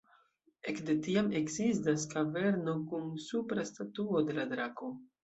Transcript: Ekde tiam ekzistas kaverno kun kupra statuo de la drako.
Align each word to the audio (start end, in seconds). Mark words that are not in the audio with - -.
Ekde 0.71 0.93
tiam 1.07 1.27
ekzistas 1.39 2.05
kaverno 2.13 2.73
kun 2.95 3.05
kupra 3.27 3.67
statuo 3.73 4.25
de 4.31 4.37
la 4.39 4.47
drako. 4.57 4.91